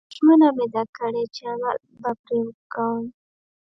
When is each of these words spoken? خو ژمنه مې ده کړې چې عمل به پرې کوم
خو 0.07 0.09
ژمنه 0.15 0.47
مې 0.55 0.65
ده 0.73 0.83
کړې 0.97 1.23
چې 1.35 1.41
عمل 1.53 1.77
به 2.01 2.11
پرې 2.23 2.39
کوم 2.73 3.03